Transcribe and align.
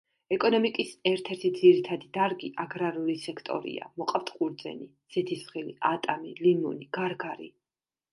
ეკონომიკის 0.35 0.93
ერთ-ერთი 1.09 1.49
ძირითადი 1.57 2.07
დარგი 2.17 2.49
აგრარული 2.63 3.15
სექტორია, 3.25 3.89
მოყავთ 4.03 4.31
ყურძენი, 4.39 4.87
ზეთისხილი, 5.17 5.77
ატამი, 5.91 6.33
ლიმონი, 6.47 6.89
გარგარი. 7.01 7.51